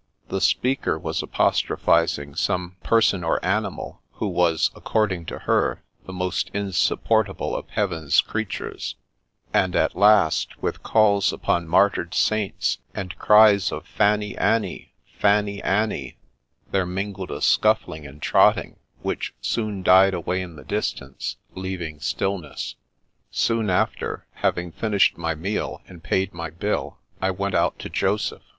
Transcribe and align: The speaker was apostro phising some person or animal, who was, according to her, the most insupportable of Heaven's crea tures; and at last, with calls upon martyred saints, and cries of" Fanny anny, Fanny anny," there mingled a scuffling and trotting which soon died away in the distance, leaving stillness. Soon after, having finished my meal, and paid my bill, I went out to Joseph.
The 0.29 0.41
speaker 0.41 0.97
was 0.97 1.21
apostro 1.21 1.77
phising 1.77 2.35
some 2.35 2.75
person 2.81 3.23
or 3.23 3.37
animal, 3.45 4.01
who 4.13 4.25
was, 4.29 4.71
according 4.73 5.27
to 5.27 5.37
her, 5.45 5.83
the 6.07 6.11
most 6.11 6.49
insupportable 6.55 7.55
of 7.55 7.69
Heaven's 7.69 8.19
crea 8.19 8.45
tures; 8.47 8.95
and 9.53 9.75
at 9.75 9.95
last, 9.95 10.59
with 10.59 10.81
calls 10.81 11.31
upon 11.31 11.67
martyred 11.67 12.15
saints, 12.15 12.79
and 12.95 13.15
cries 13.19 13.71
of" 13.71 13.85
Fanny 13.99 14.35
anny, 14.39 14.91
Fanny 15.19 15.61
anny," 15.61 16.17
there 16.71 16.87
mingled 16.87 17.29
a 17.29 17.39
scuffling 17.39 18.07
and 18.07 18.23
trotting 18.23 18.77
which 19.03 19.35
soon 19.39 19.83
died 19.83 20.15
away 20.15 20.41
in 20.41 20.55
the 20.55 20.65
distance, 20.65 21.37
leaving 21.53 21.99
stillness. 21.99 22.73
Soon 23.29 23.69
after, 23.69 24.25
having 24.33 24.71
finished 24.71 25.15
my 25.19 25.35
meal, 25.35 25.79
and 25.87 26.01
paid 26.01 26.33
my 26.33 26.49
bill, 26.49 26.97
I 27.21 27.29
went 27.29 27.53
out 27.53 27.77
to 27.77 27.87
Joseph. 27.87 28.41